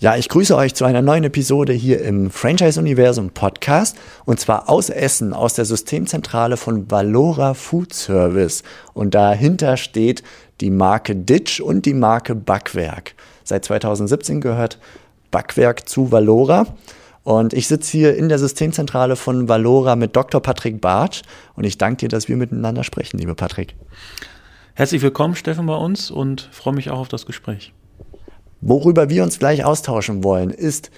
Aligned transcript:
Ja, 0.00 0.16
ich 0.16 0.28
grüße 0.28 0.56
euch 0.56 0.74
zu 0.74 0.84
einer 0.84 1.02
neuen 1.02 1.22
Episode 1.22 1.72
hier 1.72 2.02
im 2.02 2.28
Franchise 2.28 2.80
Universum 2.80 3.30
Podcast 3.30 3.96
und 4.24 4.40
zwar 4.40 4.68
aus 4.68 4.90
Essen, 4.90 5.32
aus 5.32 5.54
der 5.54 5.64
Systemzentrale 5.64 6.56
von 6.56 6.90
Valora 6.90 7.54
Food 7.54 7.94
Service. 7.94 8.64
Und 8.92 9.14
dahinter 9.14 9.76
steht 9.76 10.24
die 10.60 10.70
Marke 10.70 11.14
Ditch 11.14 11.60
und 11.60 11.86
die 11.86 11.94
Marke 11.94 12.34
Backwerk. 12.34 13.14
Seit 13.44 13.64
2017 13.64 14.40
gehört 14.40 14.80
Backwerk 15.30 15.88
zu 15.88 16.10
Valora. 16.10 16.66
Und 17.22 17.52
ich 17.54 17.68
sitze 17.68 17.92
hier 17.92 18.16
in 18.16 18.28
der 18.28 18.40
Systemzentrale 18.40 19.14
von 19.14 19.48
Valora 19.48 19.94
mit 19.94 20.16
Dr. 20.16 20.42
Patrick 20.42 20.80
Bartsch 20.80 21.22
und 21.54 21.64
ich 21.64 21.78
danke 21.78 21.98
dir, 21.98 22.08
dass 22.08 22.28
wir 22.28 22.36
miteinander 22.36 22.82
sprechen, 22.82 23.18
liebe 23.18 23.36
Patrick. 23.36 23.76
Herzlich 24.74 25.02
willkommen, 25.02 25.36
Steffen, 25.36 25.66
bei 25.66 25.76
uns 25.76 26.10
und 26.10 26.48
freue 26.50 26.74
mich 26.74 26.90
auch 26.90 26.98
auf 26.98 27.08
das 27.08 27.26
Gespräch. 27.26 27.72
Worüber 28.66 29.10
wir 29.10 29.22
uns 29.22 29.38
gleich 29.38 29.62
austauschen 29.62 30.24
wollen, 30.24 30.48
ist 30.48 30.90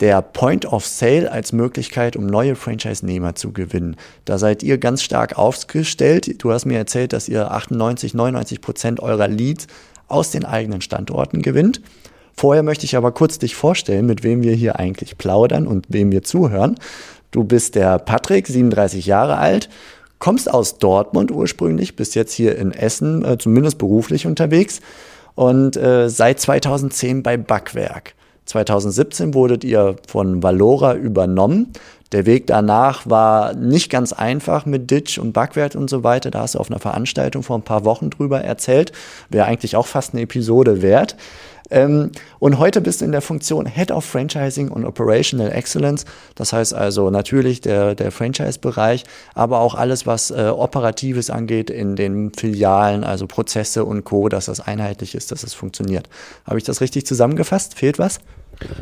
der 0.00 0.22
Point 0.22 0.64
of 0.64 0.86
Sale 0.86 1.30
als 1.30 1.52
Möglichkeit, 1.52 2.16
um 2.16 2.24
neue 2.24 2.56
Franchise-Nehmer 2.56 3.34
zu 3.34 3.52
gewinnen. 3.52 3.96
Da 4.24 4.38
seid 4.38 4.62
ihr 4.62 4.78
ganz 4.78 5.02
stark 5.02 5.36
aufgestellt. 5.36 6.42
Du 6.42 6.50
hast 6.50 6.64
mir 6.64 6.78
erzählt, 6.78 7.12
dass 7.12 7.28
ihr 7.28 7.50
98, 7.50 8.14
99 8.14 8.62
Prozent 8.62 9.00
eurer 9.00 9.28
Leads 9.28 9.66
aus 10.08 10.30
den 10.30 10.46
eigenen 10.46 10.80
Standorten 10.80 11.42
gewinnt. 11.42 11.82
Vorher 12.32 12.62
möchte 12.62 12.86
ich 12.86 12.96
aber 12.96 13.12
kurz 13.12 13.38
dich 13.38 13.54
vorstellen, 13.54 14.06
mit 14.06 14.22
wem 14.22 14.42
wir 14.42 14.54
hier 14.54 14.78
eigentlich 14.78 15.18
plaudern 15.18 15.66
und 15.66 15.84
wem 15.90 16.10
wir 16.10 16.22
zuhören. 16.22 16.76
Du 17.32 17.44
bist 17.44 17.74
der 17.74 17.98
Patrick, 17.98 18.46
37 18.46 19.04
Jahre 19.04 19.36
alt, 19.36 19.68
kommst 20.20 20.50
aus 20.50 20.78
Dortmund 20.78 21.30
ursprünglich, 21.30 21.96
bist 21.96 22.14
jetzt 22.14 22.32
hier 22.32 22.56
in 22.56 22.72
Essen, 22.72 23.22
äh, 23.26 23.36
zumindest 23.36 23.76
beruflich 23.76 24.26
unterwegs 24.26 24.80
und 25.34 25.76
äh, 25.76 26.08
seit 26.08 26.40
2010 26.40 27.22
bei 27.22 27.36
Backwerk. 27.36 28.14
2017 28.46 29.34
wurdet 29.34 29.64
ihr 29.64 29.96
von 30.06 30.42
Valora 30.42 30.94
übernommen. 30.94 31.72
Der 32.12 32.26
Weg 32.26 32.46
danach 32.46 33.08
war 33.08 33.54
nicht 33.54 33.90
ganz 33.90 34.12
einfach 34.12 34.66
mit 34.66 34.90
Ditch 34.90 35.18
und 35.18 35.32
Backwerk 35.32 35.74
und 35.74 35.90
so 35.90 36.04
weiter. 36.04 36.30
Da 36.30 36.40
hast 36.40 36.54
du 36.54 36.60
auf 36.60 36.70
einer 36.70 36.78
Veranstaltung 36.78 37.42
vor 37.42 37.58
ein 37.58 37.62
paar 37.62 37.84
Wochen 37.84 38.10
drüber 38.10 38.40
erzählt. 38.40 38.92
Wäre 39.30 39.46
eigentlich 39.46 39.74
auch 39.74 39.86
fast 39.86 40.12
eine 40.12 40.22
Episode 40.22 40.82
wert. 40.82 41.16
Ähm, 41.70 42.10
und 42.38 42.58
heute 42.58 42.80
bist 42.80 43.00
du 43.00 43.04
in 43.04 43.12
der 43.12 43.22
Funktion 43.22 43.66
Head 43.66 43.90
of 43.90 44.04
Franchising 44.04 44.68
und 44.68 44.84
Operational 44.84 45.50
Excellence. 45.50 46.04
Das 46.34 46.52
heißt 46.52 46.74
also 46.74 47.10
natürlich 47.10 47.60
der, 47.60 47.94
der 47.94 48.12
Franchise-Bereich, 48.12 49.04
aber 49.34 49.60
auch 49.60 49.74
alles, 49.74 50.06
was 50.06 50.30
äh, 50.30 50.52
Operatives 50.54 51.30
angeht 51.30 51.70
in 51.70 51.96
den 51.96 52.32
Filialen, 52.32 53.04
also 53.04 53.26
Prozesse 53.26 53.84
und 53.84 54.04
Co., 54.04 54.28
dass 54.28 54.46
das 54.46 54.60
einheitlich 54.60 55.14
ist, 55.14 55.30
dass 55.30 55.38
es 55.38 55.44
das 55.44 55.54
funktioniert. 55.54 56.08
Habe 56.46 56.58
ich 56.58 56.64
das 56.64 56.80
richtig 56.80 57.06
zusammengefasst? 57.06 57.74
Fehlt 57.74 57.98
was? 57.98 58.20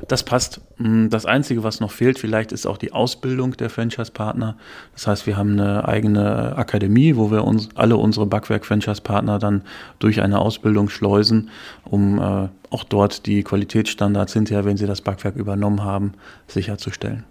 Das 0.09 0.23
passt. 0.23 0.61
Mm, 0.79 1.09
das 1.09 1.27
Einzige, 1.27 1.65
was 1.65 1.81
noch 1.81 1.91
fehlt, 1.91 2.19
vielleicht 2.19 2.53
ist 2.53 2.67
auch 2.67 2.77
die 2.77 2.93
Ausbildung 2.93 3.57
der 3.57 3.71
Franchise-Partner. 3.71 4.57
Das 4.95 5.07
heißt, 5.07 5.27
wir 5.27 5.37
haben 5.37 5.53
eine 5.53 5.89
eigene 5.89 6.57
Akademie, 6.57 7.17
wo 7.17 7.31
wir 7.31 7.45
uns 7.45 7.71
alle 7.75 7.97
unsere 7.97 8.27
Backwerk-Franchise-Partner 8.27 9.39
dann 9.39 9.63
durch 9.99 10.21
eine 10.21 10.41
Ausbildung 10.41 10.89
schleusen, 10.89 11.51
um 11.85 12.19
äh, 12.19 12.49
auch 12.73 12.85
dort 12.85 13.27
die 13.27 13.43
Qualitätsstandards 13.43 14.33
hinterher, 14.33 14.65
wenn 14.65 14.77
sie 14.77 14.87
das 14.87 15.01
Backwerk 15.01 15.37
übernommen 15.37 15.85
haben, 15.85 16.15
sicherzustellen. 16.47 17.25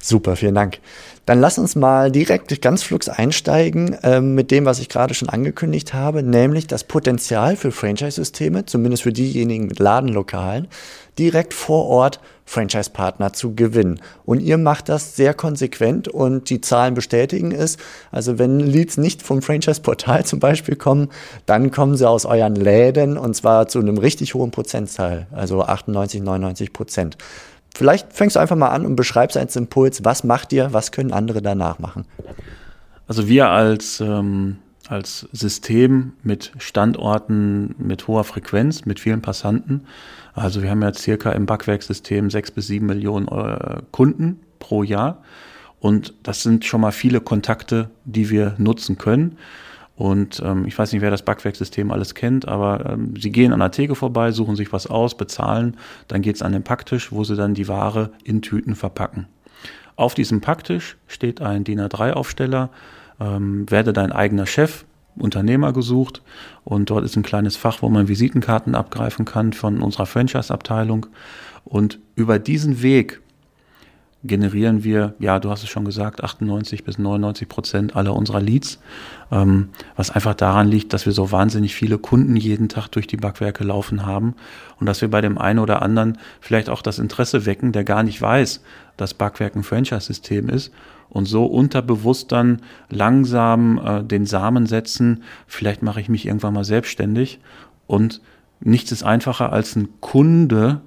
Super, 0.00 0.36
vielen 0.36 0.54
Dank. 0.54 0.78
Dann 1.26 1.40
lass 1.40 1.58
uns 1.58 1.76
mal 1.76 2.10
direkt 2.10 2.62
ganz 2.62 2.82
flugs 2.82 3.08
einsteigen 3.08 3.92
äh, 4.02 4.20
mit 4.20 4.50
dem, 4.50 4.64
was 4.64 4.78
ich 4.78 4.88
gerade 4.88 5.12
schon 5.12 5.28
angekündigt 5.28 5.92
habe, 5.92 6.22
nämlich 6.22 6.66
das 6.66 6.84
Potenzial 6.84 7.56
für 7.56 7.70
Franchise-Systeme, 7.70 8.64
zumindest 8.64 9.02
für 9.02 9.12
diejenigen 9.12 9.66
mit 9.66 9.78
Ladenlokalen, 9.78 10.68
direkt 11.18 11.52
vor 11.52 11.86
Ort 11.86 12.20
Franchise-Partner 12.46 13.34
zu 13.34 13.54
gewinnen. 13.54 14.00
Und 14.24 14.40
ihr 14.40 14.56
macht 14.56 14.88
das 14.88 15.16
sehr 15.16 15.34
konsequent 15.34 16.08
und 16.08 16.48
die 16.48 16.62
Zahlen 16.62 16.94
bestätigen 16.94 17.52
es. 17.52 17.76
Also 18.10 18.38
wenn 18.38 18.58
Leads 18.58 18.96
nicht 18.96 19.22
vom 19.22 19.42
Franchise-Portal 19.42 20.24
zum 20.24 20.40
Beispiel 20.40 20.76
kommen, 20.76 21.08
dann 21.44 21.70
kommen 21.70 21.96
sie 21.96 22.08
aus 22.08 22.24
euren 22.24 22.54
Läden 22.54 23.18
und 23.18 23.34
zwar 23.34 23.68
zu 23.68 23.80
einem 23.80 23.98
richtig 23.98 24.32
hohen 24.32 24.50
Prozentzahl, 24.50 25.26
also 25.30 25.62
98, 25.62 26.22
99 26.22 26.72
Prozent. 26.72 27.18
Vielleicht 27.78 28.12
fängst 28.12 28.34
du 28.34 28.40
einfach 28.40 28.56
mal 28.56 28.70
an 28.70 28.84
und 28.84 28.96
beschreibst 28.96 29.36
als 29.36 29.54
Impuls, 29.54 30.04
was 30.04 30.24
macht 30.24 30.52
ihr, 30.52 30.72
was 30.72 30.90
können 30.90 31.12
andere 31.12 31.40
danach 31.40 31.78
machen? 31.78 32.06
Also 33.06 33.28
wir 33.28 33.50
als, 33.50 34.00
ähm, 34.00 34.56
als 34.88 35.28
System 35.30 36.14
mit 36.24 36.50
Standorten 36.58 37.76
mit 37.78 38.08
hoher 38.08 38.24
Frequenz, 38.24 38.84
mit 38.84 38.98
vielen 38.98 39.22
Passanten, 39.22 39.82
also 40.34 40.60
wir 40.60 40.70
haben 40.70 40.82
ja 40.82 40.92
circa 40.92 41.30
im 41.30 41.46
Backwerksystem 41.46 42.30
sechs 42.30 42.50
bis 42.50 42.66
sieben 42.66 42.86
Millionen 42.86 43.28
äh, 43.28 43.80
Kunden 43.92 44.40
pro 44.58 44.82
Jahr 44.82 45.22
und 45.78 46.14
das 46.24 46.42
sind 46.42 46.64
schon 46.64 46.80
mal 46.80 46.90
viele 46.90 47.20
Kontakte, 47.20 47.90
die 48.04 48.28
wir 48.28 48.56
nutzen 48.58 48.98
können. 48.98 49.38
Und 49.98 50.40
ähm, 50.44 50.64
ich 50.64 50.78
weiß 50.78 50.92
nicht, 50.92 51.02
wer 51.02 51.10
das 51.10 51.24
Backwerksystem 51.24 51.90
alles 51.90 52.14
kennt, 52.14 52.46
aber 52.46 52.88
ähm, 52.88 53.14
sie 53.18 53.32
gehen 53.32 53.52
an 53.52 53.58
der 53.58 53.72
Theke 53.72 53.96
vorbei, 53.96 54.30
suchen 54.30 54.54
sich 54.54 54.72
was 54.72 54.86
aus, 54.86 55.16
bezahlen, 55.16 55.76
dann 56.06 56.22
geht's 56.22 56.40
an 56.40 56.52
den 56.52 56.62
Packtisch, 56.62 57.10
wo 57.10 57.24
sie 57.24 57.34
dann 57.34 57.52
die 57.52 57.66
Ware 57.66 58.12
in 58.22 58.40
Tüten 58.40 58.76
verpacken. 58.76 59.26
Auf 59.96 60.14
diesem 60.14 60.40
Packtisch 60.40 60.96
steht 61.08 61.40
ein 61.40 61.64
DIN 61.64 61.80
A3-Aufsteller, 61.80 62.70
ähm, 63.18 63.68
werde 63.68 63.92
dein 63.92 64.12
eigener 64.12 64.46
Chef, 64.46 64.84
Unternehmer 65.16 65.72
gesucht 65.72 66.22
und 66.62 66.90
dort 66.90 67.04
ist 67.04 67.16
ein 67.16 67.24
kleines 67.24 67.56
Fach, 67.56 67.82
wo 67.82 67.88
man 67.88 68.06
Visitenkarten 68.06 68.76
abgreifen 68.76 69.24
kann 69.24 69.52
von 69.52 69.82
unserer 69.82 70.06
Franchise-Abteilung. 70.06 71.06
Und 71.64 71.98
über 72.14 72.38
diesen 72.38 72.82
Weg 72.82 73.20
generieren 74.28 74.84
wir, 74.84 75.14
ja, 75.18 75.40
du 75.40 75.50
hast 75.50 75.62
es 75.62 75.68
schon 75.68 75.84
gesagt, 75.84 76.22
98 76.22 76.84
bis 76.84 76.98
99 76.98 77.48
Prozent 77.48 77.96
aller 77.96 78.14
unserer 78.14 78.40
Leads, 78.40 78.78
ähm, 79.32 79.70
was 79.96 80.10
einfach 80.10 80.34
daran 80.34 80.68
liegt, 80.68 80.92
dass 80.92 81.06
wir 81.06 81.12
so 81.12 81.32
wahnsinnig 81.32 81.74
viele 81.74 81.98
Kunden 81.98 82.36
jeden 82.36 82.68
Tag 82.68 82.88
durch 82.88 83.06
die 83.06 83.16
Backwerke 83.16 83.64
laufen 83.64 84.06
haben 84.06 84.34
und 84.78 84.86
dass 84.86 85.00
wir 85.00 85.10
bei 85.10 85.20
dem 85.20 85.38
einen 85.38 85.58
oder 85.58 85.82
anderen 85.82 86.18
vielleicht 86.40 86.70
auch 86.70 86.82
das 86.82 86.98
Interesse 86.98 87.46
wecken, 87.46 87.72
der 87.72 87.84
gar 87.84 88.02
nicht 88.04 88.22
weiß, 88.22 88.62
dass 88.96 89.14
Backwerk 89.14 89.56
ein 89.56 89.64
Franchise-System 89.64 90.48
ist 90.48 90.72
und 91.08 91.26
so 91.26 91.46
unterbewusst 91.46 92.30
dann 92.30 92.62
langsam 92.90 93.78
äh, 93.78 94.04
den 94.04 94.26
Samen 94.26 94.66
setzen, 94.66 95.24
vielleicht 95.46 95.82
mache 95.82 96.00
ich 96.00 96.08
mich 96.08 96.26
irgendwann 96.26 96.54
mal 96.54 96.64
selbstständig 96.64 97.40
und 97.86 98.20
nichts 98.60 98.92
ist 98.92 99.02
einfacher 99.02 99.52
als 99.52 99.76
ein 99.76 99.88
Kunde 100.00 100.80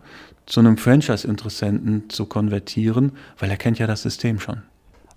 zu 0.52 0.60
einem 0.60 0.76
Franchise-Interessenten 0.76 2.10
zu 2.10 2.26
konvertieren, 2.26 3.14
weil 3.40 3.50
er 3.50 3.56
kennt 3.56 3.80
ja 3.80 3.88
das 3.88 4.02
System 4.02 4.38
schon. 4.38 4.64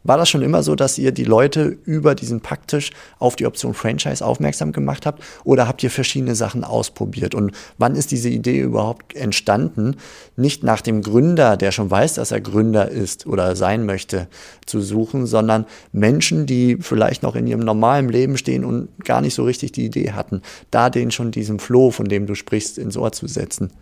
War 0.05 0.17
das 0.17 0.29
schon 0.29 0.43
immer 0.43 0.63
so, 0.63 0.77
dass 0.77 0.97
ihr 0.97 1.11
die 1.11 1.25
Leute 1.25 1.77
über 1.85 2.15
diesen 2.15 2.41
Packtisch 2.41 2.91
auf 3.19 3.35
die 3.35 3.47
Option 3.47 3.75
Franchise 3.75 4.25
aufmerksam 4.25 4.71
gemacht 4.71 5.07
habt? 5.07 5.25
Oder 5.43 5.67
habt 5.67 5.83
ihr 5.83 5.91
verschiedene 5.91 6.37
Sachen 6.37 6.63
ausprobiert? 6.63 7.35
Und 7.35 7.51
wann 7.79 7.97
ist 7.97 8.13
diese 8.13 8.29
Idee 8.29 8.61
überhaupt 8.61 9.17
entstanden? 9.17 9.97
Nicht 10.37 10.63
nach 10.63 10.83
dem 10.83 11.03
Gründer, 11.03 11.57
der 11.57 11.73
schon 11.73 11.91
weiß, 11.91 12.15
dass 12.15 12.31
er 12.31 12.41
Gründer 12.41 12.89
ist 12.89 13.27
oder 13.27 13.57
sein 13.57 13.87
möchte, 13.87 14.29
zu 14.67 14.81
suchen, 14.83 15.27
sondern 15.27 15.67
Menschen, 15.91 16.47
die 16.47 16.77
vielleicht 16.81 17.25
noch 17.25 17.35
in 17.35 17.49
ihrem 17.49 17.65
normalen 17.65 18.09
Leben 18.09 18.37
stehen 18.37 18.65
und 18.65 18.89
gar 19.05 19.21
nicht 19.21 19.35
so 19.35 19.43
richtig 19.43 19.73
die 19.73 19.87
Idee 19.87 20.13
hatten, 20.13 20.43
da 20.71 20.91
denen 20.91 21.11
schon 21.11 21.33
diesen 21.33 21.59
Flow, 21.59 21.91
von 21.91 22.07
dem 22.07 22.27
du 22.27 22.37
sprichst, 22.37 22.79
ins 22.79 22.97
Ohr 22.97 23.11
zu 23.11 23.27
setzen. 23.27 23.73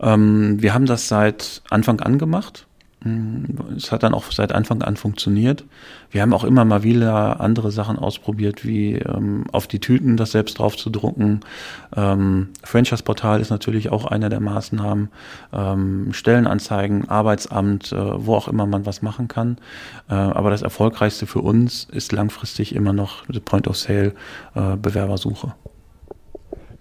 Ähm, 0.00 0.60
wir 0.60 0.74
haben 0.74 0.86
das 0.86 1.08
seit 1.08 1.62
Anfang 1.70 2.00
an 2.00 2.18
gemacht. 2.18 2.66
Mm, 3.02 3.44
es 3.76 3.92
hat 3.92 4.02
dann 4.02 4.12
auch 4.12 4.30
seit 4.30 4.52
Anfang 4.52 4.82
an 4.82 4.96
funktioniert. 4.96 5.64
Wir 6.10 6.22
haben 6.22 6.34
auch 6.34 6.44
immer 6.44 6.64
mal 6.64 6.82
wieder 6.82 7.40
andere 7.40 7.70
Sachen 7.70 7.98
ausprobiert, 7.98 8.64
wie 8.64 8.94
ähm, 8.94 9.44
auf 9.52 9.66
die 9.66 9.78
Tüten 9.78 10.16
das 10.16 10.32
selbst 10.32 10.58
drauf 10.58 10.76
zu 10.76 10.90
drucken. 10.90 11.40
Ähm, 11.96 12.48
Franchise-Portal 12.62 13.40
ist 13.40 13.50
natürlich 13.50 13.90
auch 13.90 14.04
einer 14.04 14.28
der 14.28 14.40
Maßnahmen. 14.40 15.08
Ähm, 15.52 16.12
Stellenanzeigen, 16.12 17.08
Arbeitsamt, 17.08 17.92
äh, 17.92 18.26
wo 18.26 18.34
auch 18.34 18.48
immer 18.48 18.66
man 18.66 18.84
was 18.86 19.02
machen 19.02 19.28
kann. 19.28 19.56
Äh, 20.08 20.14
aber 20.14 20.50
das 20.50 20.62
Erfolgreichste 20.62 21.26
für 21.26 21.40
uns 21.40 21.84
ist 21.90 22.12
langfristig 22.12 22.74
immer 22.74 22.92
noch 22.92 23.24
Point 23.44 23.68
of 23.68 23.76
Sale 23.76 24.14
äh, 24.54 24.76
Bewerbersuche. 24.76 25.54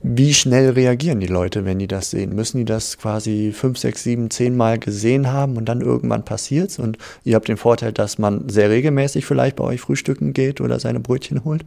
Wie 0.01 0.33
schnell 0.33 0.69
reagieren 0.69 1.19
die 1.19 1.27
Leute, 1.27 1.65
wenn 1.65 1.77
die 1.77 1.87
das 1.87 2.09
sehen? 2.09 2.33
Müssen 2.33 2.59
die 2.59 2.65
das 2.65 2.97
quasi 2.97 3.51
fünf, 3.53 3.77
sechs, 3.77 4.03
sieben, 4.03 4.29
zehn 4.29 4.55
Mal 4.55 4.79
gesehen 4.79 5.27
haben 5.27 5.57
und 5.57 5.65
dann 5.65 5.81
irgendwann 5.81 6.23
passiert's? 6.23 6.79
Und 6.79 6.97
ihr 7.25 7.35
habt 7.35 7.49
den 7.49 7.57
Vorteil, 7.57 7.91
dass 7.91 8.17
man 8.17 8.47
sehr 8.47 8.69
regelmäßig 8.69 9.25
vielleicht 9.25 9.57
bei 9.57 9.65
euch 9.65 9.81
frühstücken 9.81 10.31
geht 10.31 10.61
oder 10.61 10.79
seine 10.79 11.01
Brötchen 11.01 11.43
holt? 11.43 11.65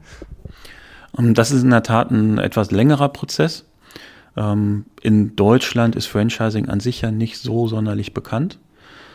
Ähm, 1.18 1.34
das 1.34 1.50
ist 1.50 1.62
in 1.62 1.70
der 1.70 1.82
Tat 1.82 2.10
ein 2.10 2.38
etwas 2.38 2.70
längerer 2.70 3.10
Prozess. 3.10 3.66
Ähm, 4.34 4.86
in 5.02 5.36
Deutschland 5.36 5.94
ist 5.94 6.06
Franchising 6.06 6.70
an 6.70 6.80
sich 6.80 7.02
ja 7.02 7.10
nicht 7.10 7.36
so 7.36 7.68
sonderlich 7.68 8.14
bekannt. 8.14 8.58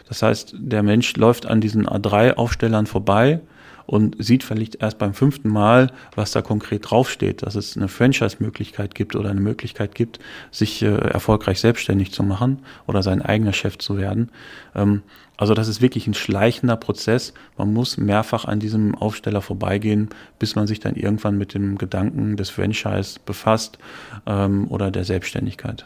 Das 0.07 0.21
heißt, 0.21 0.53
der 0.59 0.83
Mensch 0.83 1.17
läuft 1.17 1.47
an 1.47 1.59
diesen 1.59 1.87
A3-Aufstellern 1.87 2.85
vorbei 2.85 3.41
und 3.87 4.15
sieht 4.19 4.43
vielleicht 4.43 4.75
erst 4.75 4.99
beim 4.99 5.13
fünften 5.13 5.49
Mal, 5.49 5.91
was 6.13 6.31
da 6.31 6.41
konkret 6.41 6.91
draufsteht, 6.91 7.41
dass 7.41 7.55
es 7.55 7.75
eine 7.75 7.87
Franchise-Möglichkeit 7.87 8.93
gibt 8.93 9.15
oder 9.15 9.31
eine 9.31 9.41
Möglichkeit 9.41 9.95
gibt, 9.95 10.19
sich 10.51 10.83
äh, 10.83 10.87
erfolgreich 10.87 11.59
selbstständig 11.59 12.11
zu 12.11 12.21
machen 12.21 12.59
oder 12.85 13.01
sein 13.01 13.21
eigener 13.21 13.53
Chef 13.53 13.77
zu 13.77 13.97
werden. 13.97 14.29
Ähm, 14.75 15.01
also 15.37 15.53
das 15.53 15.69
ist 15.69 15.81
wirklich 15.81 16.05
ein 16.05 16.13
schleichender 16.13 16.75
Prozess. 16.75 17.33
Man 17.57 17.71
muss 17.71 17.97
mehrfach 17.97 18.45
an 18.45 18.59
diesem 18.59 18.93
Aufsteller 18.93 19.41
vorbeigehen, 19.41 20.09
bis 20.37 20.55
man 20.55 20.67
sich 20.67 20.79
dann 20.79 20.95
irgendwann 20.95 21.37
mit 21.37 21.53
dem 21.53 21.77
Gedanken 21.77 22.35
des 22.35 22.49
Franchise 22.49 23.19
befasst 23.25 23.77
ähm, 24.25 24.67
oder 24.69 24.91
der 24.91 25.05
Selbstständigkeit. 25.05 25.85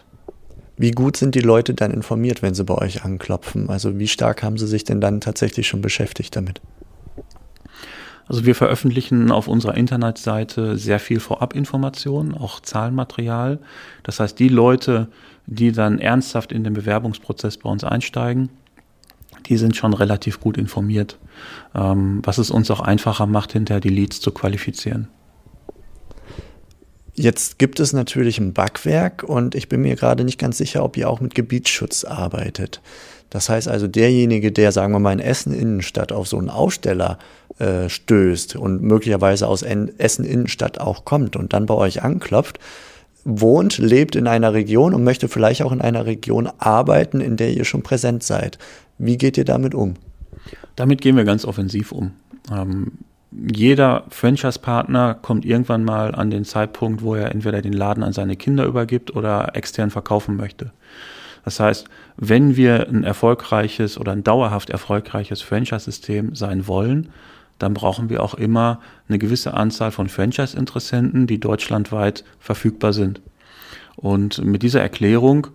Wie 0.78 0.92
gut 0.92 1.18
sind 1.18 1.36
die 1.36 1.42
Leute 1.42 1.76
dann 1.76 1.92
informiert, 1.92 2.42
wenn 2.42 2.56
sie 2.56 2.64
bei 2.64 2.76
euch 2.76 3.04
anklopfen? 3.04 3.70
Also 3.70 4.00
wie 4.00 4.08
stark 4.08 4.42
haben 4.42 4.58
sie 4.58 4.66
sich 4.66 4.84
denn 4.84 5.02
dann 5.02 5.22
tatsächlich 5.22 5.68
schon 5.68 5.82
beschäftigt 5.82 6.36
damit? 6.36 6.62
Also 8.32 8.46
wir 8.46 8.56
veröffentlichen 8.56 9.30
auf 9.30 9.50
unserer 9.50 9.76
Internetseite 9.76 10.78
sehr 10.78 11.02
viel 11.02 11.20
Vorabinformationen, 11.20 12.34
auch 12.34 12.62
Zahlenmaterial. 12.62 13.60
Das 14.04 14.22
heißt, 14.22 14.40
die 14.40 14.48
Leute, 14.48 15.10
die 15.48 15.74
dann 15.74 16.00
ernsthaft 16.00 16.54
in 16.54 16.64
den 16.64 16.74
Bewerbungsprozess 16.74 17.58
bei 17.58 17.70
uns 17.70 17.84
einsteigen, 17.84 18.48
die 19.48 19.58
sind 19.58 19.76
schon 19.76 19.94
relativ 19.94 20.40
gut 20.40 20.58
informiert, 20.58 21.20
ähm, 21.76 22.22
was 22.24 22.38
es 22.38 22.52
uns 22.52 22.72
auch 22.72 22.80
einfacher 22.80 23.26
macht, 23.26 23.52
hinterher 23.52 23.82
die 23.82 23.90
Leads 23.90 24.22
zu 24.22 24.32
qualifizieren. 24.32 25.10
Jetzt 27.14 27.60
gibt 27.60 27.80
es 27.80 27.94
natürlich 27.94 28.40
ein 28.40 28.54
Backwerk 28.54 29.24
und 29.24 29.54
ich 29.54 29.68
bin 29.68 29.82
mir 29.82 29.96
gerade 29.96 30.24
nicht 30.24 30.40
ganz 30.40 30.58
sicher, 30.58 30.84
ob 30.84 30.96
ihr 30.98 31.10
auch 31.10 31.20
mit 31.20 31.36
Gebietsschutz 31.36 32.04
arbeitet. 32.06 32.82
Das 33.30 33.50
heißt 33.50 33.68
also, 33.68 33.88
derjenige, 33.88 34.52
der, 34.52 34.72
sagen 34.72 34.94
wir 34.94 35.00
mal, 35.00 35.14
in 35.14 35.20
Essen 35.20 35.54
Innenstadt 35.54 36.12
auf 36.12 36.28
so 36.28 36.38
einen 36.38 36.50
Aussteller 36.50 37.18
äh, 37.60 37.90
stößt 37.90 38.56
und 38.56 38.82
möglicherweise 38.82 39.48
aus 39.48 39.62
Essen 39.64 40.26
Innenstadt 40.26 40.80
auch 40.80 41.06
kommt 41.06 41.36
und 41.36 41.54
dann 41.54 41.66
bei 41.66 41.74
euch 41.74 42.04
anklopft, 42.04 42.60
wohnt, 43.24 43.78
lebt 43.78 44.16
in 44.16 44.28
einer 44.28 44.54
Region 44.54 44.94
und 44.94 45.04
möchte 45.04 45.28
vielleicht 45.28 45.62
auch 45.62 45.72
in 45.72 45.82
einer 45.82 46.06
Region 46.06 46.50
arbeiten, 46.58 47.22
in 47.22 47.38
der 47.38 47.54
ihr 47.54 47.66
schon 47.66 47.84
präsent 47.84 48.24
seid. 48.24 48.58
Wie 48.98 49.18
geht 49.18 49.38
ihr 49.38 49.46
damit 49.46 49.76
um? 49.76 49.96
Damit 50.76 51.02
gehen 51.02 51.16
wir 51.16 51.24
ganz 51.24 51.46
offensiv 51.46 51.92
um. 51.92 52.12
Ähm, 52.52 52.94
jeder 53.32 54.04
Franchise-Partner 54.10 55.16
kommt 55.22 55.46
irgendwann 55.46 55.86
mal 55.86 56.14
an 56.14 56.30
den 56.30 56.44
Zeitpunkt, 56.44 57.02
wo 57.02 57.16
er 57.16 57.32
entweder 57.32 57.62
den 57.62 57.74
Laden 57.74 58.04
an 58.04 58.14
seine 58.14 58.36
Kinder 58.36 58.66
übergibt 58.66 59.16
oder 59.16 59.56
extern 59.56 59.90
verkaufen 59.90 60.36
möchte. 60.36 60.72
Das 61.46 61.60
heißt, 61.60 61.88
wenn 62.18 62.56
wir 62.56 62.88
ein 62.88 63.04
erfolgreiches 63.04 63.98
oder 63.98 64.12
ein 64.12 64.24
dauerhaft 64.24 64.70
erfolgreiches 64.70 65.42
Franchise-System 65.42 66.36
sein 66.36 66.68
wollen, 66.68 67.10
dann 67.58 67.74
brauchen 67.74 68.10
wir 68.10 68.22
auch 68.22 68.34
immer 68.34 68.80
eine 69.08 69.18
gewisse 69.18 69.54
Anzahl 69.54 69.92
von 69.92 70.10
Franchise-Interessenten, 70.10 71.26
die 71.26 71.40
deutschlandweit 71.40 72.24
verfügbar 72.40 72.92
sind. 72.92 73.22
Und 73.96 74.44
mit 74.44 74.64
dieser 74.64 74.82
Erklärung 74.82 75.48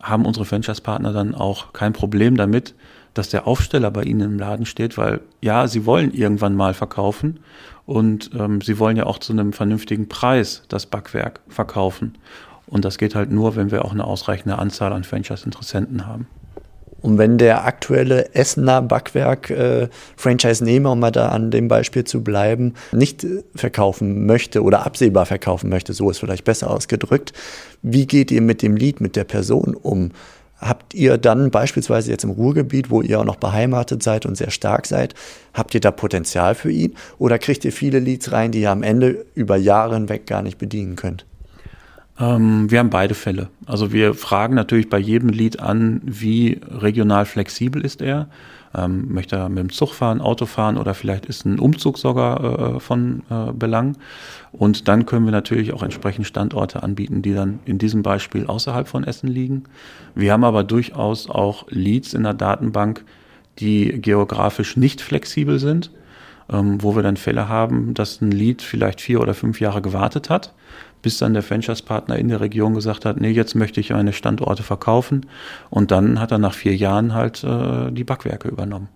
haben 0.00 0.26
unsere 0.26 0.44
Franchise-Partner 0.44 1.12
dann 1.12 1.34
auch 1.34 1.72
kein 1.72 1.92
Problem 1.92 2.36
damit, 2.36 2.74
dass 3.14 3.28
der 3.28 3.46
Aufsteller 3.46 3.90
bei 3.90 4.04
ihnen 4.04 4.20
im 4.20 4.38
Laden 4.38 4.66
steht, 4.66 4.96
weil 4.96 5.20
ja, 5.40 5.68
sie 5.68 5.86
wollen 5.86 6.12
irgendwann 6.12 6.54
mal 6.54 6.74
verkaufen 6.74 7.40
und 7.86 8.30
ähm, 8.38 8.60
sie 8.60 8.78
wollen 8.78 8.96
ja 8.96 9.06
auch 9.06 9.18
zu 9.18 9.32
einem 9.32 9.52
vernünftigen 9.52 10.08
Preis 10.08 10.62
das 10.68 10.86
Backwerk 10.86 11.40
verkaufen. 11.48 12.18
Und 12.66 12.84
das 12.84 12.96
geht 12.96 13.14
halt 13.14 13.30
nur, 13.30 13.56
wenn 13.56 13.70
wir 13.70 13.84
auch 13.84 13.92
eine 13.92 14.04
ausreichende 14.04 14.58
Anzahl 14.58 14.92
an 14.92 15.04
Franchise-Interessenten 15.04 16.06
haben. 16.06 16.26
Und 17.02 17.18
wenn 17.18 17.36
der 17.36 17.66
aktuelle 17.66 18.34
Essener 18.34 18.80
Backwerk-Franchise-Nehmer, 18.80 20.88
äh, 20.88 20.92
um 20.92 21.00
mal 21.00 21.10
da 21.10 21.28
an 21.30 21.50
dem 21.50 21.68
Beispiel 21.68 22.04
zu 22.04 22.22
bleiben, 22.22 22.74
nicht 22.92 23.26
verkaufen 23.56 24.24
möchte 24.24 24.62
oder 24.62 24.86
absehbar 24.86 25.26
verkaufen 25.26 25.68
möchte, 25.68 25.92
so 25.92 26.08
ist 26.10 26.18
vielleicht 26.18 26.44
besser 26.44 26.70
ausgedrückt, 26.70 27.32
wie 27.82 28.06
geht 28.06 28.30
ihr 28.30 28.40
mit 28.40 28.62
dem 28.62 28.76
Lied, 28.76 29.00
mit 29.00 29.16
der 29.16 29.24
Person 29.24 29.74
um? 29.74 30.12
Habt 30.62 30.94
ihr 30.94 31.18
dann 31.18 31.50
beispielsweise 31.50 32.12
jetzt 32.12 32.22
im 32.22 32.30
Ruhrgebiet, 32.30 32.88
wo 32.88 33.02
ihr 33.02 33.18
auch 33.18 33.24
noch 33.24 33.36
beheimatet 33.36 34.02
seid 34.02 34.26
und 34.26 34.36
sehr 34.36 34.50
stark 34.50 34.86
seid, 34.86 35.14
habt 35.52 35.74
ihr 35.74 35.80
da 35.80 35.90
Potenzial 35.90 36.54
für 36.54 36.70
ihn? 36.70 36.94
Oder 37.18 37.40
kriegt 37.40 37.64
ihr 37.64 37.72
viele 37.72 37.98
Leads 37.98 38.30
rein, 38.30 38.52
die 38.52 38.60
ihr 38.60 38.70
am 38.70 38.84
Ende 38.84 39.26
über 39.34 39.56
Jahre 39.56 39.94
hinweg 39.94 40.26
gar 40.26 40.40
nicht 40.40 40.58
bedienen 40.58 40.94
könnt? 40.94 41.26
Ähm, 42.20 42.70
wir 42.70 42.78
haben 42.78 42.90
beide 42.90 43.14
Fälle. 43.14 43.48
Also 43.66 43.92
wir 43.92 44.14
fragen 44.14 44.54
natürlich 44.54 44.88
bei 44.88 44.98
jedem 44.98 45.30
Lied 45.30 45.58
an, 45.58 46.00
wie 46.04 46.60
regional 46.70 47.26
flexibel 47.26 47.84
ist 47.84 48.00
er. 48.00 48.28
Ähm, 48.74 49.12
möchte 49.12 49.48
mit 49.48 49.58
dem 49.58 49.70
Zug 49.70 49.92
fahren, 49.92 50.20
Auto 50.20 50.46
fahren 50.46 50.78
oder 50.78 50.94
vielleicht 50.94 51.26
ist 51.26 51.44
ein 51.44 51.58
Umzug 51.58 51.98
sogar 51.98 52.76
äh, 52.76 52.80
von 52.80 53.22
äh, 53.28 53.52
Belang. 53.52 53.96
Und 54.52 54.88
dann 54.88 55.04
können 55.04 55.24
wir 55.26 55.32
natürlich 55.32 55.72
auch 55.72 55.82
entsprechend 55.82 56.26
Standorte 56.26 56.82
anbieten, 56.82 57.22
die 57.22 57.34
dann 57.34 57.60
in 57.64 57.78
diesem 57.78 58.02
Beispiel 58.02 58.46
außerhalb 58.46 58.88
von 58.88 59.04
Essen 59.04 59.28
liegen. 59.28 59.64
Wir 60.14 60.32
haben 60.32 60.44
aber 60.44 60.64
durchaus 60.64 61.28
auch 61.28 61.66
Leads 61.68 62.14
in 62.14 62.22
der 62.22 62.34
Datenbank, 62.34 63.04
die 63.58 64.00
geografisch 64.00 64.76
nicht 64.76 65.00
flexibel 65.00 65.58
sind, 65.58 65.90
ähm, 66.52 66.82
wo 66.82 66.94
wir 66.94 67.02
dann 67.02 67.16
Fälle 67.16 67.48
haben, 67.48 67.94
dass 67.94 68.20
ein 68.20 68.30
Lied 68.30 68.62
vielleicht 68.62 69.00
vier 69.00 69.20
oder 69.20 69.34
fünf 69.34 69.60
Jahre 69.60 69.82
gewartet 69.82 70.30
hat 70.30 70.52
bis 71.02 71.18
dann 71.18 71.34
der 71.34 71.42
Franchise-Partner 71.42 72.16
in 72.16 72.28
der 72.28 72.40
Region 72.40 72.74
gesagt 72.74 73.04
hat, 73.04 73.20
nee, 73.20 73.30
jetzt 73.30 73.54
möchte 73.54 73.80
ich 73.80 73.90
meine 73.90 74.12
Standorte 74.12 74.62
verkaufen. 74.62 75.26
Und 75.68 75.90
dann 75.90 76.20
hat 76.20 76.30
er 76.30 76.38
nach 76.38 76.54
vier 76.54 76.74
Jahren 76.76 77.12
halt 77.12 77.44
äh, 77.44 77.90
die 77.90 78.04
Backwerke 78.04 78.48
übernommen. 78.48 78.88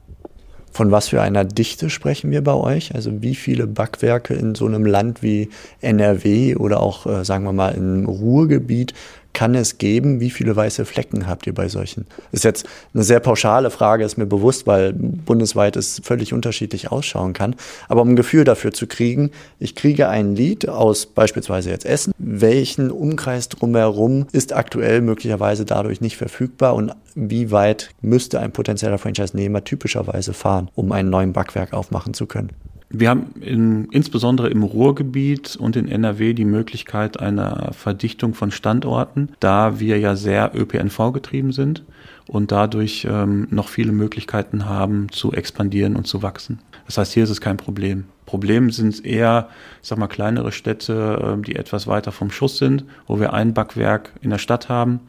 Von 0.70 0.90
was 0.90 1.08
für 1.08 1.22
einer 1.22 1.44
Dichte 1.44 1.90
sprechen 1.90 2.30
wir 2.30 2.44
bei 2.44 2.52
euch? 2.54 2.94
Also 2.94 3.22
wie 3.22 3.34
viele 3.34 3.66
Backwerke 3.66 4.34
in 4.34 4.54
so 4.54 4.66
einem 4.66 4.84
Land 4.84 5.22
wie 5.22 5.48
NRW 5.80 6.56
oder 6.56 6.80
auch, 6.80 7.06
äh, 7.06 7.24
sagen 7.24 7.44
wir 7.44 7.52
mal, 7.52 7.70
im 7.70 8.06
Ruhrgebiet 8.06 8.94
kann 9.36 9.54
es 9.54 9.76
geben? 9.76 10.18
Wie 10.18 10.30
viele 10.30 10.56
weiße 10.56 10.86
Flecken 10.86 11.26
habt 11.26 11.46
ihr 11.46 11.52
bei 11.52 11.68
solchen? 11.68 12.06
Ist 12.32 12.44
jetzt 12.44 12.66
eine 12.94 13.04
sehr 13.04 13.20
pauschale 13.20 13.70
Frage, 13.70 14.02
ist 14.02 14.16
mir 14.16 14.24
bewusst, 14.24 14.66
weil 14.66 14.94
bundesweit 14.94 15.76
es 15.76 16.00
völlig 16.02 16.32
unterschiedlich 16.32 16.90
ausschauen 16.90 17.34
kann. 17.34 17.54
Aber 17.86 18.00
um 18.00 18.08
ein 18.08 18.16
Gefühl 18.16 18.44
dafür 18.44 18.72
zu 18.72 18.86
kriegen, 18.86 19.30
ich 19.58 19.74
kriege 19.74 20.08
ein 20.08 20.34
Lied 20.34 20.70
aus 20.70 21.04
beispielsweise 21.04 21.68
jetzt 21.68 21.84
Essen. 21.84 22.14
Welchen 22.16 22.90
Umkreis 22.90 23.50
drumherum 23.50 24.26
ist 24.32 24.54
aktuell 24.54 25.02
möglicherweise 25.02 25.66
dadurch 25.66 26.00
nicht 26.00 26.16
verfügbar 26.16 26.74
und 26.74 26.92
wie 27.14 27.50
weit 27.50 27.90
müsste 28.00 28.40
ein 28.40 28.52
potenzieller 28.52 28.96
Franchise-Nehmer 28.96 29.64
typischerweise 29.64 30.32
fahren, 30.32 30.70
um 30.74 30.92
einen 30.92 31.10
neuen 31.10 31.34
Backwerk 31.34 31.74
aufmachen 31.74 32.14
zu 32.14 32.24
können? 32.24 32.52
Wir 32.88 33.10
haben 33.10 33.32
in, 33.40 33.86
insbesondere 33.90 34.48
im 34.48 34.62
Ruhrgebiet 34.62 35.56
und 35.56 35.74
in 35.74 35.88
NRW 35.88 36.34
die 36.34 36.44
Möglichkeit 36.44 37.18
einer 37.18 37.72
Verdichtung 37.72 38.32
von 38.32 38.52
Standorten, 38.52 39.30
da 39.40 39.80
wir 39.80 39.98
ja 39.98 40.14
sehr 40.14 40.52
ÖPNV 40.54 41.12
getrieben 41.12 41.52
sind 41.52 41.82
und 42.28 42.52
dadurch 42.52 43.06
ähm, 43.10 43.48
noch 43.50 43.68
viele 43.68 43.92
Möglichkeiten 43.92 44.66
haben 44.66 45.08
zu 45.10 45.32
expandieren 45.32 45.96
und 45.96 46.06
zu 46.06 46.22
wachsen. 46.22 46.60
Das 46.86 46.98
heißt, 46.98 47.12
hier 47.12 47.24
ist 47.24 47.30
es 47.30 47.40
kein 47.40 47.56
Problem. 47.56 48.04
Problem 48.24 48.70
sind 48.70 49.04
eher, 49.04 49.48
ich 49.82 49.88
sag 49.88 49.98
mal, 49.98 50.06
kleinere 50.06 50.52
Städte, 50.52 51.38
äh, 51.38 51.42
die 51.42 51.56
etwas 51.56 51.88
weiter 51.88 52.12
vom 52.12 52.30
Schuss 52.30 52.58
sind, 52.58 52.84
wo 53.08 53.18
wir 53.18 53.32
ein 53.32 53.52
Backwerk 53.52 54.12
in 54.20 54.30
der 54.30 54.38
Stadt 54.38 54.68
haben 54.68 55.00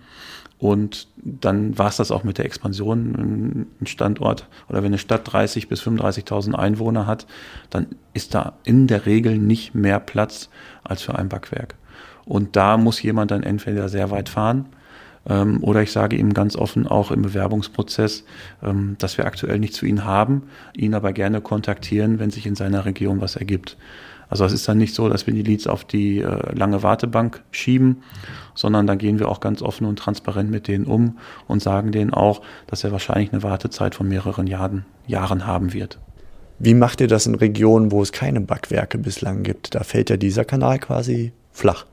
und 0.59 1.07
dann 1.15 1.77
war 1.77 1.89
es 1.89 1.97
das 1.97 2.11
auch 2.11 2.23
mit 2.23 2.37
der 2.37 2.45
Expansion. 2.45 3.67
Ein 3.79 3.85
Standort 3.85 4.47
oder 4.69 4.79
wenn 4.79 4.87
eine 4.87 4.97
Stadt 4.97 5.31
30 5.31 5.67
bis 5.69 5.81
35.000 5.81 6.53
Einwohner 6.55 7.05
hat, 7.05 7.27
dann 7.69 7.87
ist 8.13 8.33
da 8.33 8.53
in 8.63 8.87
der 8.87 9.05
Regel 9.05 9.37
nicht 9.37 9.75
mehr 9.75 9.99
Platz 9.99 10.49
als 10.83 11.03
für 11.03 11.15
ein 11.15 11.29
Backwerk. 11.29 11.75
Und 12.25 12.55
da 12.55 12.77
muss 12.77 13.01
jemand 13.01 13.31
dann 13.31 13.43
entweder 13.43 13.87
sehr 13.87 14.09
weit 14.09 14.29
fahren 14.29 14.65
ähm, 15.29 15.63
oder 15.63 15.81
ich 15.81 15.91
sage 15.91 16.15
ihm 16.15 16.33
ganz 16.33 16.55
offen 16.55 16.87
auch 16.87 17.11
im 17.11 17.21
Bewerbungsprozess, 17.21 18.23
ähm, 18.63 18.95
dass 18.99 19.17
wir 19.17 19.25
aktuell 19.25 19.59
nicht 19.59 19.73
zu 19.73 19.85
ihm 19.85 20.05
haben, 20.05 20.43
ihn 20.73 20.93
aber 20.93 21.13
gerne 21.13 21.41
kontaktieren, 21.41 22.19
wenn 22.19 22.31
sich 22.31 22.45
in 22.45 22.55
seiner 22.55 22.85
Region 22.85 23.21
was 23.21 23.35
ergibt. 23.35 23.77
Also 24.29 24.45
es 24.45 24.53
ist 24.53 24.67
dann 24.67 24.77
nicht 24.77 24.93
so, 24.93 25.09
dass 25.09 25.27
wir 25.27 25.33
die 25.33 25.43
Leads 25.43 25.67
auf 25.67 25.85
die 25.85 26.19
äh, 26.19 26.55
lange 26.55 26.83
Wartebank 26.83 27.43
schieben, 27.51 28.03
sondern 28.55 28.87
dann 28.87 28.97
gehen 28.97 29.19
wir 29.19 29.29
auch 29.29 29.39
ganz 29.39 29.61
offen 29.61 29.85
und 29.85 29.97
transparent 29.97 30.51
mit 30.51 30.67
denen 30.67 30.85
um 30.85 31.17
und 31.47 31.61
sagen 31.61 31.91
denen 31.91 32.13
auch, 32.13 32.41
dass 32.67 32.83
er 32.83 32.91
wahrscheinlich 32.91 33.31
eine 33.31 33.43
Wartezeit 33.43 33.95
von 33.95 34.07
mehreren 34.07 34.47
Jahren, 34.47 34.85
Jahren 35.05 35.45
haben 35.45 35.73
wird. 35.73 35.99
Wie 36.59 36.73
macht 36.73 37.01
ihr 37.01 37.07
das 37.07 37.27
in 37.27 37.35
Regionen, 37.35 37.91
wo 37.91 38.01
es 38.01 38.11
keine 38.11 38.41
Backwerke 38.41 38.97
bislang 38.97 39.43
gibt? 39.43 39.75
Da 39.75 39.83
fällt 39.83 40.09
ja 40.09 40.17
dieser 40.17 40.43
Kanal 40.43 40.79
quasi 40.79 41.31
flach. 41.51 41.85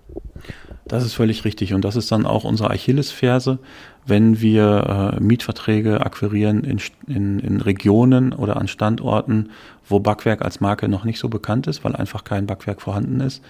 Das 0.87 1.05
ist 1.05 1.15
völlig 1.15 1.45
richtig 1.47 1.73
und 1.73 1.83
das 1.83 1.97
ist 1.97 2.13
dann 2.13 2.27
auch 2.27 2.45
unsere 2.45 2.71
Achillesferse, 2.71 3.59
wenn 4.07 4.41
wir 4.41 5.15
äh, 5.17 5.21
Mietverträge 5.21 6.05
akquirieren 6.05 6.63
in, 6.63 6.79
in, 7.07 7.39
in 7.39 7.61
Regionen 7.61 8.35
oder 8.35 8.59
an 8.59 8.69
Standorten, 8.69 9.51
wo 9.89 10.01
Backwerk 10.01 10.43
als 10.43 10.61
Marke 10.61 10.89
noch 10.89 11.05
nicht 11.05 11.19
so 11.19 11.29
bekannt 11.29 11.67
ist, 11.67 11.85
weil 11.85 11.97
einfach 11.97 12.25
kein 12.25 12.47
Backwerk 12.47 12.83
vorhanden 12.83 13.21
ist. 13.21 13.43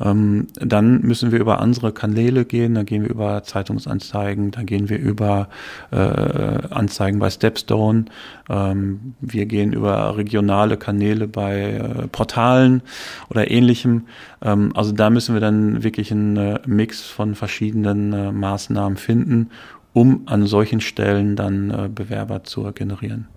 Ähm, 0.00 0.46
dann 0.54 1.02
müssen 1.02 1.32
wir 1.32 1.38
über 1.38 1.60
andere 1.60 1.92
Kanäle 1.92 2.46
gehen, 2.46 2.74
dann 2.74 2.86
gehen 2.86 3.02
wir 3.02 3.10
über 3.10 3.42
Zeitungsanzeigen, 3.42 4.50
dann 4.50 4.64
gehen 4.64 4.88
wir 4.88 4.98
über 4.98 5.48
äh, 5.90 5.96
Anzeigen 5.96 7.18
bei 7.18 7.28
Stepstone, 7.28 8.06
ähm, 8.48 9.14
wir 9.20 9.44
gehen 9.44 9.74
über 9.74 10.16
regionale 10.16 10.78
Kanäle 10.78 11.28
bei 11.28 11.72
äh, 11.72 12.08
Portalen 12.08 12.82
oder 13.28 13.50
ähnlichem. 13.50 14.06
Ähm, 14.42 14.72
also 14.74 14.92
da 14.92 15.10
müssen 15.10 15.34
wir 15.34 15.40
dann 15.40 15.82
wirklich 15.82 15.99
einen 16.10 16.36
äh, 16.36 16.60
Mix 16.66 17.02
von 17.02 17.34
verschiedenen 17.34 18.12
äh, 18.12 18.32
Maßnahmen 18.32 18.96
finden, 18.96 19.50
um 19.92 20.22
an 20.26 20.46
solchen 20.46 20.80
Stellen 20.80 21.36
dann 21.36 21.70
äh, 21.70 21.88
Bewerber 21.88 22.44
zu 22.44 22.62
generieren. 22.72 23.28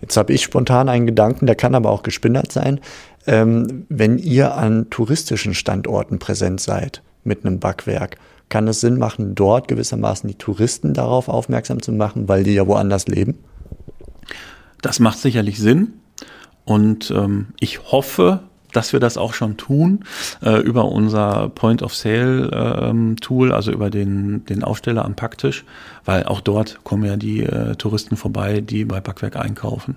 Jetzt 0.00 0.16
habe 0.16 0.32
ich 0.32 0.42
spontan 0.42 0.88
einen 0.88 1.06
Gedanken, 1.06 1.46
der 1.46 1.54
kann 1.54 1.74
aber 1.74 1.90
auch 1.90 2.02
gespinnert 2.02 2.52
sein. 2.52 2.80
Ähm, 3.26 3.86
wenn 3.88 4.18
ihr 4.18 4.54
an 4.54 4.90
touristischen 4.90 5.54
Standorten 5.54 6.18
präsent 6.18 6.60
seid 6.60 7.02
mit 7.24 7.44
einem 7.44 7.60
Backwerk, 7.60 8.16
kann 8.48 8.66
es 8.68 8.80
Sinn 8.80 8.98
machen, 8.98 9.34
dort 9.34 9.68
gewissermaßen 9.68 10.28
die 10.28 10.36
Touristen 10.36 10.92
darauf 10.92 11.28
aufmerksam 11.28 11.80
zu 11.82 11.92
machen, 11.92 12.28
weil 12.28 12.42
die 12.42 12.54
ja 12.54 12.66
woanders 12.66 13.06
leben? 13.06 13.38
Das 14.82 14.98
macht 14.98 15.18
sicherlich 15.18 15.58
Sinn. 15.58 15.94
Und 16.64 17.10
ähm, 17.10 17.48
ich 17.60 17.92
hoffe, 17.92 18.40
dass 18.72 18.92
wir 18.92 19.00
das 19.00 19.16
auch 19.16 19.34
schon 19.34 19.56
tun 19.56 20.04
äh, 20.42 20.60
über 20.60 20.86
unser 20.86 21.48
Point 21.48 21.82
of 21.82 21.94
Sale 21.94 22.50
ähm, 22.52 23.16
Tool, 23.20 23.52
also 23.52 23.72
über 23.72 23.90
den, 23.90 24.44
den 24.46 24.64
Aufsteller 24.64 25.04
am 25.04 25.14
Packtisch, 25.14 25.64
weil 26.04 26.24
auch 26.24 26.40
dort 26.40 26.80
kommen 26.84 27.04
ja 27.04 27.16
die 27.16 27.42
äh, 27.42 27.74
Touristen 27.76 28.16
vorbei, 28.16 28.60
die 28.60 28.84
bei 28.84 29.00
Backwerk 29.00 29.36
einkaufen. 29.36 29.96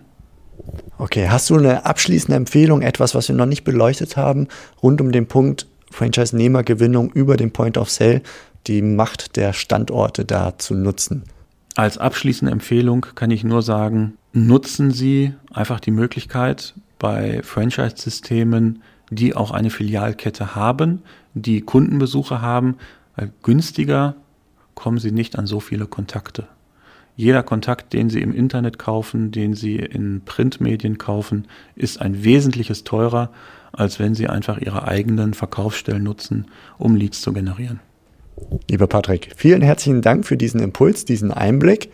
Okay, 0.98 1.30
hast 1.30 1.50
du 1.50 1.58
eine 1.58 1.86
abschließende 1.86 2.36
Empfehlung, 2.36 2.82
etwas, 2.82 3.16
was 3.16 3.28
wir 3.28 3.36
noch 3.36 3.46
nicht 3.46 3.64
beleuchtet 3.64 4.18
haben, 4.18 4.48
rund 4.82 5.02
um 5.02 5.12
den 5.12 5.28
Punkt 5.28 5.68
Franchise-Nehmergewinnung 5.92 7.12
über 7.12 7.38
den 7.38 7.52
Point 7.52 7.78
of 7.78 7.90
Sale, 7.90 8.22
die 8.68 8.82
Macht 8.82 9.36
der 9.36 9.54
Standorte 9.54 10.26
da 10.26 10.58
zu 10.58 10.76
nutzen? 10.76 11.24
Als 11.76 11.98
abschließende 11.98 12.52
Empfehlung 12.52 13.06
kann 13.16 13.32
ich 13.32 13.44
nur 13.44 13.62
sagen, 13.62 14.18
nutzen 14.32 14.92
Sie 14.92 15.34
einfach 15.52 15.80
die 15.80 15.92
Möglichkeit, 15.92 16.76
bei 17.04 17.42
Franchise-Systemen, 17.44 18.82
die 19.10 19.36
auch 19.36 19.52
eine 19.52 19.70
Filialkette 19.70 20.56
haben, 20.56 21.02
die 21.34 21.60
Kundenbesuche 21.60 22.42
haben, 22.42 22.78
günstiger 23.42 24.16
kommen 24.74 25.00
sie 25.00 25.12
nicht 25.12 25.38
an 25.38 25.46
so 25.46 25.60
viele 25.60 25.86
Kontakte. 25.86 26.48
Jeder 27.18 27.44
Kontakt, 27.44 27.92
den 27.92 28.10
Sie 28.10 28.22
im 28.22 28.34
Internet 28.34 28.80
kaufen, 28.80 29.32
den 29.32 29.54
Sie 29.54 29.76
in 29.76 30.22
Printmedien 30.24 30.98
kaufen, 30.98 31.46
ist 31.76 32.00
ein 32.00 32.24
wesentliches 32.24 32.86
teurer, 32.86 33.32
als 33.74 34.00
wenn 34.00 34.16
Sie 34.16 34.30
einfach 34.30 34.60
Ihre 34.60 34.88
eigenen 34.88 35.34
Verkaufsstellen 35.34 36.04
nutzen, 36.04 36.46
um 36.78 36.96
Leads 36.96 37.20
zu 37.20 37.34
generieren. 37.34 37.82
Lieber 38.72 38.88
Patrick, 38.88 39.32
vielen 39.36 39.62
herzlichen 39.62 40.02
Dank 40.02 40.26
für 40.26 40.38
diesen 40.38 40.62
Impuls, 40.62 41.04
diesen 41.04 41.32
Einblick. 41.32 41.92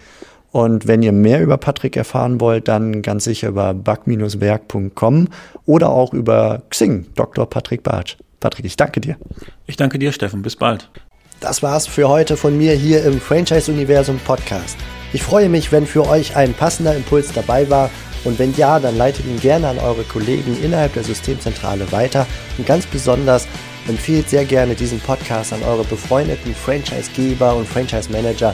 Und 0.52 0.88
wenn 0.88 1.04
ihr 1.04 1.12
mehr 1.12 1.42
über 1.42 1.58
Patrick 1.58 1.96
erfahren 1.96 2.42
wollt, 2.42 2.68
dann 2.68 3.02
ganz 3.02 3.24
sicher 3.24 3.50
über 3.50 3.74
back-werk.com 3.74 5.28
oder 5.66 5.90
auch 5.90 6.14
über 6.14 6.64
Xing, 6.70 7.08
Dr. 7.16 7.48
Patrick 7.48 7.84
Bartsch. 7.84 8.18
Patrick, 8.40 8.66
ich 8.66 8.78
danke 8.78 9.02
dir. 9.02 9.18
Ich 9.68 9.78
danke 9.78 10.00
dir, 10.00 10.12
Steffen. 10.12 10.42
Bis 10.42 10.56
bald. 10.56 10.90
Das 11.40 11.64
war's 11.64 11.88
für 11.88 12.10
heute 12.10 12.36
von 12.36 12.58
mir 12.58 12.74
hier 12.74 13.04
im 13.06 13.22
Franchise-Universum 13.22 14.20
Podcast. 14.26 14.78
Ich 15.14 15.24
freue 15.24 15.50
mich, 15.50 15.72
wenn 15.72 15.86
für 15.86 16.08
euch 16.08 16.36
ein 16.36 16.54
passender 16.54 16.96
Impuls 16.96 17.32
dabei 17.32 17.70
war. 17.70 17.90
Und 18.26 18.38
wenn 18.38 18.54
ja, 18.56 18.80
dann 18.80 18.98
leitet 18.98 19.26
ihn 19.26 19.40
gerne 19.40 19.70
an 19.70 19.80
eure 19.80 20.04
Kollegen 20.04 20.58
innerhalb 20.62 20.94
der 20.94 21.04
Systemzentrale 21.04 21.92
weiter. 21.92 22.28
Und 22.58 22.68
ganz 22.68 22.86
besonders 22.86 23.48
empfiehlt 23.88 24.30
sehr 24.30 24.46
gerne 24.46 24.76
diesen 24.76 25.00
Podcast 25.00 25.54
an 25.54 25.64
eure 25.64 25.84
befreundeten 25.86 26.54
Franchise-Geber 26.54 27.56
und 27.56 27.68
Franchise-Manager, 27.68 28.54